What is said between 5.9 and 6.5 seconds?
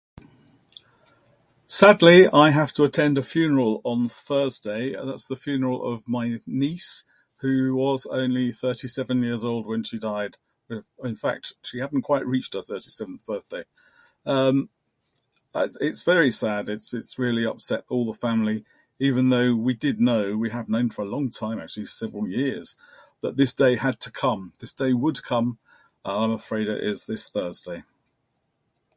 of my